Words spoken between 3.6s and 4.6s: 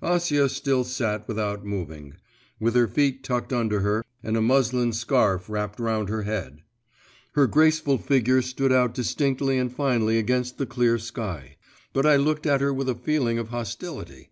her, and a